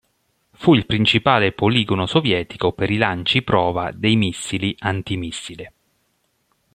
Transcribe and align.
Fu 0.53 0.73
il 0.73 0.87
principale 0.87 1.51
poligono 1.51 2.07
sovietico 2.07 2.71
per 2.73 2.89
i 2.89 2.97
lanci 2.97 3.43
prova 3.43 3.91
dei 3.91 4.15
missili 4.15 4.75
anti-missile. 4.79 5.73